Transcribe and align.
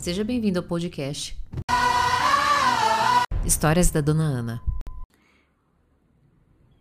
Seja 0.00 0.24
bem-vindo 0.24 0.58
ao 0.58 0.64
podcast 0.64 1.36
Histórias 3.44 3.90
da 3.90 4.00
Dona 4.00 4.22
Ana. 4.22 4.62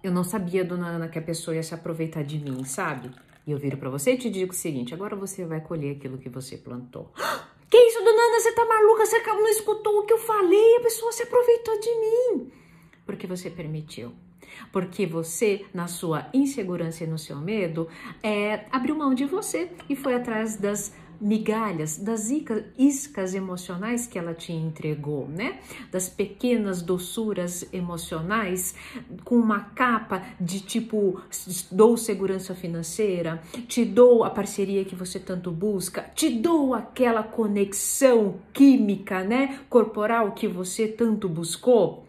Eu 0.02 0.10
não 0.10 0.24
sabia, 0.24 0.64
Dona 0.64 0.88
Ana, 0.88 1.10
que 1.10 1.20
a 1.20 1.22
pessoa 1.22 1.54
ia 1.54 1.62
se 1.62 1.74
aproveitar 1.74 2.24
de 2.24 2.40
mim, 2.40 2.64
sabe? 2.64 3.12
E 3.46 3.52
eu 3.52 3.58
viro 3.58 3.76
para 3.76 3.90
você 3.90 4.14
e 4.14 4.18
te 4.18 4.30
digo 4.30 4.54
o 4.54 4.56
seguinte: 4.56 4.94
agora 4.94 5.18
você 5.18 5.46
vai 5.46 5.60
colher 5.60 5.98
aquilo 5.98 6.18
que 6.18 6.30
você 6.30 6.56
plantou. 6.56 7.12
Que 7.70 7.78
isso, 7.78 8.00
Dona 8.00 8.10
Ana? 8.10 8.40
Você 8.40 8.52
tá 8.54 8.66
maluca? 8.66 9.06
Você 9.06 9.20
não 9.20 9.48
escutou 9.48 10.00
o 10.00 10.06
que 10.06 10.14
eu 10.14 10.18
falei? 10.18 10.78
A 10.78 10.82
pessoa 10.82 11.12
se 11.12 11.22
aproveitou 11.22 11.80
de 11.80 11.96
mim. 12.00 12.52
Porque 13.06 13.28
você 13.28 13.48
permitiu 13.48 14.12
porque 14.72 15.06
você, 15.06 15.66
na 15.74 15.88
sua 15.88 16.28
insegurança 16.34 17.04
e 17.04 17.08
no 17.08 17.18
seu 17.18 17.38
medo, 17.38 17.88
é, 18.22 18.66
abriu 18.72 18.96
mão 18.96 19.14
de 19.14 19.26
você 19.26 19.70
e 19.88 19.96
foi 19.96 20.16
atrás 20.16 20.58
das 20.58 20.94
migalhas, 21.20 21.98
das 21.98 22.30
iscas 22.78 23.34
emocionais 23.34 24.08
que 24.08 24.18
ela 24.18 24.34
te 24.34 24.54
entregou, 24.54 25.28
né? 25.28 25.60
Das 25.92 26.10
pequenas 26.10 26.82
doçuras 26.82 27.68
emocionais 27.74 28.76
com 29.24 29.36
uma 29.36 29.60
capa 29.60 30.24
de 30.40 30.60
tipo 30.60 31.22
dou 31.72 31.98
segurança 31.98 32.56
financeira, 32.56 33.42
te 33.68 33.86
dou 33.86 34.24
a 34.24 34.30
parceria 34.30 34.86
que 34.86 34.96
você 34.96 35.20
tanto 35.20 35.52
busca, 35.52 36.04
te 36.16 36.30
dou 36.30 36.74
aquela 36.74 37.24
conexão 37.24 38.36
química, 38.54 39.24
né, 39.24 39.60
corporal 39.70 40.32
que 40.32 40.48
você 40.48 40.88
tanto 40.88 41.28
buscou 41.28 42.09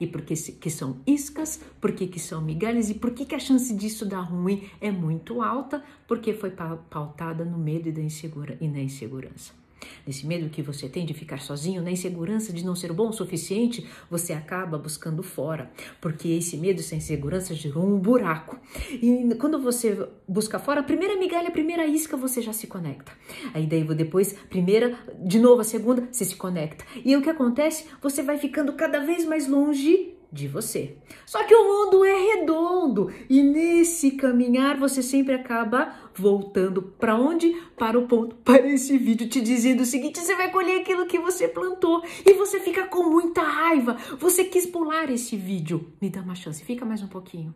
e 0.00 0.06
por 0.06 0.22
que, 0.22 0.34
são 0.34 0.96
iscas, 1.06 1.60
por 1.80 1.92
que, 1.92 2.18
são 2.18 2.40
migalhas 2.40 2.88
e 2.88 2.94
por 2.94 3.10
que, 3.10 3.34
a 3.34 3.38
chance 3.38 3.72
disso 3.74 4.06
dar 4.06 4.22
ruim 4.22 4.68
é 4.80 4.90
muito 4.90 5.42
alta, 5.42 5.84
porque 6.08 6.32
foi 6.32 6.50
pautada 6.50 7.44
no 7.44 7.58
medo 7.58 7.88
e, 7.88 7.92
insegura, 8.02 8.56
e 8.60 8.66
na 8.66 8.80
insegurança. 8.80 9.59
Nesse 10.06 10.26
medo 10.26 10.50
que 10.50 10.62
você 10.62 10.88
tem 10.88 11.04
de 11.04 11.14
ficar 11.14 11.40
sozinho, 11.40 11.82
na 11.82 11.90
insegurança 11.90 12.52
de 12.52 12.64
não 12.64 12.74
ser 12.74 12.92
bom 12.92 13.08
o 13.08 13.12
suficiente, 13.12 13.86
você 14.10 14.32
acaba 14.32 14.78
buscando 14.78 15.22
fora, 15.22 15.70
porque 16.00 16.28
esse 16.28 16.56
medo, 16.56 16.80
essa 16.80 16.94
insegurança 16.94 17.54
gerou 17.54 17.86
um 17.86 17.98
buraco. 17.98 18.58
E 18.90 19.34
quando 19.38 19.60
você 19.60 20.08
busca 20.26 20.58
fora, 20.58 20.80
a 20.80 20.84
primeira 20.84 21.16
migalha, 21.16 21.48
a 21.48 21.52
primeira 21.52 21.86
isca, 21.86 22.16
você 22.16 22.40
já 22.42 22.52
se 22.52 22.66
conecta. 22.66 23.12
Aí 23.54 23.66
daí 23.66 23.84
depois, 23.94 24.32
primeira, 24.48 24.98
de 25.18 25.38
novo 25.38 25.60
a 25.60 25.64
segunda, 25.64 26.08
você 26.10 26.24
se 26.24 26.36
conecta. 26.36 26.84
E 27.04 27.16
o 27.16 27.22
que 27.22 27.30
acontece? 27.30 27.86
Você 28.02 28.22
vai 28.22 28.38
ficando 28.38 28.72
cada 28.74 29.00
vez 29.00 29.24
mais 29.24 29.46
longe 29.46 30.19
de 30.32 30.46
você. 30.46 30.96
Só 31.26 31.42
que 31.44 31.54
o 31.54 31.64
mundo 31.64 32.04
é 32.04 32.34
redondo 32.34 33.10
e 33.28 33.42
nesse 33.42 34.12
caminhar 34.12 34.78
você 34.78 35.02
sempre 35.02 35.34
acaba 35.34 35.94
voltando 36.14 36.82
para 36.82 37.16
onde? 37.16 37.54
Para 37.76 37.98
o 37.98 38.06
ponto, 38.06 38.36
para 38.36 38.66
esse 38.66 38.96
vídeo 38.96 39.28
te 39.28 39.40
dizendo 39.40 39.82
o 39.82 39.86
seguinte: 39.86 40.18
você 40.18 40.34
vai 40.36 40.50
colher 40.50 40.80
aquilo 40.80 41.06
que 41.06 41.18
você 41.18 41.48
plantou 41.48 42.02
e 42.24 42.34
você 42.34 42.60
fica 42.60 42.86
com 42.86 43.10
muita 43.10 43.42
raiva. 43.42 43.96
Você 44.18 44.44
quis 44.44 44.66
pular 44.66 45.10
esse 45.10 45.36
vídeo. 45.36 45.92
Me 46.00 46.10
dá 46.10 46.20
uma 46.20 46.34
chance, 46.34 46.64
fica 46.64 46.84
mais 46.84 47.02
um 47.02 47.08
pouquinho. 47.08 47.54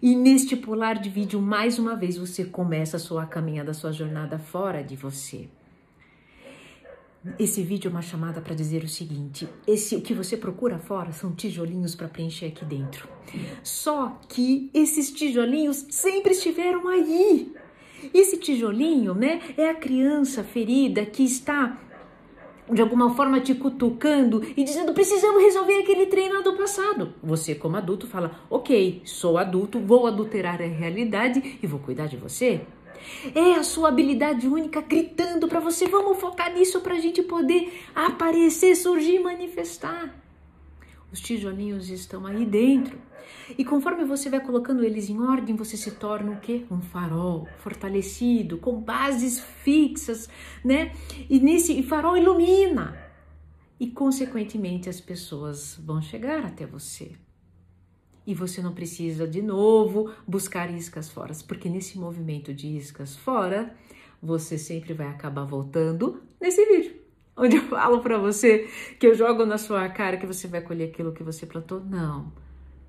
E 0.00 0.14
neste 0.14 0.54
pular 0.54 0.94
de 0.94 1.08
vídeo, 1.08 1.40
mais 1.40 1.78
uma 1.78 1.96
vez, 1.96 2.16
você 2.16 2.44
começa 2.44 2.98
a 2.98 3.00
sua 3.00 3.26
caminhada, 3.26 3.72
a 3.72 3.74
sua 3.74 3.90
jornada 3.90 4.38
fora 4.38 4.82
de 4.82 4.94
você. 4.94 5.48
Esse 7.38 7.62
vídeo 7.62 7.88
é 7.88 7.90
uma 7.90 8.02
chamada 8.02 8.40
para 8.40 8.54
dizer 8.54 8.84
o 8.84 8.88
seguinte: 8.88 9.48
esse 9.66 9.96
o 9.96 10.00
que 10.00 10.14
você 10.14 10.36
procura 10.36 10.78
fora 10.78 11.12
são 11.12 11.32
tijolinhos 11.32 11.94
para 11.94 12.08
preencher 12.08 12.46
aqui 12.46 12.64
dentro. 12.64 13.08
Só 13.62 14.18
que 14.28 14.70
esses 14.72 15.10
tijolinhos 15.10 15.86
sempre 15.90 16.32
estiveram 16.32 16.88
aí. 16.88 17.52
Esse 18.14 18.36
tijolinho, 18.36 19.12
né, 19.14 19.40
é 19.56 19.68
a 19.68 19.74
criança 19.74 20.44
ferida 20.44 21.04
que 21.04 21.24
está 21.24 21.78
de 22.70 22.82
alguma 22.82 23.14
forma 23.14 23.40
te 23.40 23.54
cutucando 23.54 24.42
e 24.56 24.62
dizendo 24.62 24.92
precisamos 24.92 25.42
resolver 25.42 25.80
aquele 25.80 26.06
treino 26.06 26.42
do 26.42 26.54
passado. 26.54 27.14
Você, 27.22 27.54
como 27.54 27.76
adulto, 27.76 28.06
fala: 28.06 28.30
ok, 28.48 29.02
sou 29.04 29.38
adulto, 29.38 29.80
vou 29.80 30.06
adulterar 30.06 30.60
a 30.60 30.66
realidade 30.66 31.58
e 31.62 31.66
vou 31.66 31.80
cuidar 31.80 32.06
de 32.06 32.16
você. 32.16 32.60
É 33.34 33.54
a 33.54 33.62
sua 33.62 33.88
habilidade 33.88 34.46
única 34.46 34.80
gritando 34.80 35.48
para 35.48 35.60
você. 35.60 35.86
Vamos 35.86 36.18
focar 36.18 36.52
nisso 36.52 36.80
para 36.80 36.94
a 36.94 37.00
gente 37.00 37.22
poder 37.22 37.84
aparecer, 37.94 38.74
surgir, 38.76 39.18
manifestar. 39.18 40.14
Os 41.12 41.20
tijolinhos 41.20 41.88
estão 41.88 42.26
aí 42.26 42.44
dentro. 42.44 42.98
E 43.56 43.64
conforme 43.64 44.04
você 44.04 44.28
vai 44.28 44.40
colocando 44.40 44.84
eles 44.84 45.08
em 45.08 45.20
ordem, 45.20 45.56
você 45.56 45.76
se 45.76 45.92
torna 45.92 46.32
o 46.32 46.40
quê? 46.40 46.64
Um 46.70 46.80
farol 46.80 47.48
fortalecido, 47.58 48.58
com 48.58 48.80
bases 48.80 49.40
fixas, 49.40 50.28
né? 50.64 50.92
E 51.28 51.40
nesse 51.40 51.82
farol 51.82 52.16
ilumina. 52.16 52.98
E 53.80 53.86
consequentemente 53.86 54.88
as 54.88 55.00
pessoas 55.00 55.78
vão 55.82 56.02
chegar 56.02 56.44
até 56.44 56.66
você 56.66 57.12
e 58.28 58.34
você 58.34 58.60
não 58.60 58.74
precisa 58.74 59.26
de 59.26 59.40
novo 59.40 60.12
buscar 60.26 60.70
iscas 60.70 61.08
fora, 61.08 61.32
porque 61.48 61.66
nesse 61.66 61.98
movimento 61.98 62.52
de 62.52 62.66
iscas 62.76 63.16
fora, 63.16 63.74
você 64.22 64.58
sempre 64.58 64.92
vai 64.92 65.06
acabar 65.06 65.46
voltando 65.46 66.22
nesse 66.38 66.62
vídeo, 66.66 66.94
onde 67.34 67.56
eu 67.56 67.62
falo 67.62 68.02
para 68.02 68.18
você 68.18 68.68
que 69.00 69.06
eu 69.06 69.14
jogo 69.14 69.46
na 69.46 69.56
sua 69.56 69.88
cara 69.88 70.18
que 70.18 70.26
você 70.26 70.46
vai 70.46 70.60
colher 70.60 70.90
aquilo 70.90 71.14
que 71.14 71.22
você 71.22 71.46
plantou. 71.46 71.82
Não, 71.82 72.30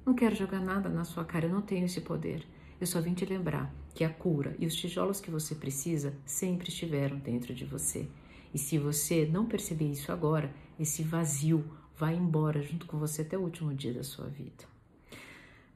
não 0.05 0.13
quero 0.13 0.35
jogar 0.35 0.59
nada 0.59 0.89
na 0.89 1.05
sua 1.05 1.23
cara, 1.23 1.45
eu 1.45 1.53
não 1.53 1.61
tenho 1.61 1.85
esse 1.85 2.01
poder. 2.01 2.45
Eu 2.77 2.85
só 2.85 2.99
vim 2.99 3.13
te 3.13 3.23
lembrar 3.23 3.73
que 3.95 4.03
a 4.03 4.09
cura 4.09 4.57
e 4.59 4.65
os 4.65 4.75
tijolos 4.75 5.21
que 5.21 5.31
você 5.31 5.55
precisa 5.55 6.13
sempre 6.25 6.67
estiveram 6.67 7.17
dentro 7.17 7.53
de 7.53 7.63
você. 7.63 8.09
E 8.53 8.57
se 8.57 8.77
você 8.77 9.25
não 9.25 9.45
perceber 9.45 9.89
isso 9.89 10.11
agora, 10.11 10.53
esse 10.77 11.01
vazio 11.01 11.63
vai 11.95 12.13
embora 12.15 12.61
junto 12.61 12.85
com 12.85 12.97
você 12.97 13.21
até 13.21 13.37
o 13.37 13.41
último 13.41 13.73
dia 13.73 13.93
da 13.93 14.03
sua 14.03 14.27
vida. 14.27 14.78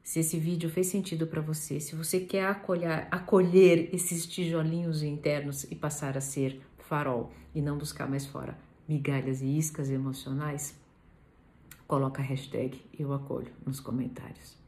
Se 0.04 0.20
esse 0.20 0.38
vídeo 0.38 0.68
fez 0.68 0.88
sentido 0.88 1.26
para 1.26 1.40
você, 1.40 1.80
se 1.80 1.96
você 1.96 2.20
quer 2.20 2.46
acolher, 2.46 3.08
acolher 3.10 3.88
esses 3.90 4.26
tijolinhos 4.26 5.02
internos 5.02 5.64
e 5.64 5.74
passar 5.74 6.18
a 6.18 6.20
ser 6.20 6.60
farol 6.78 7.32
e 7.54 7.62
não 7.62 7.78
buscar 7.78 8.06
mais 8.06 8.26
fora 8.26 8.56
migalhas 8.86 9.40
e 9.40 9.46
iscas 9.56 9.88
emocionais, 9.88 10.78
coloca 11.86 12.20
a 12.20 12.24
hashtag 12.24 12.78
eu 12.98 13.14
acolho 13.14 13.50
nos 13.64 13.80
comentários. 13.80 14.63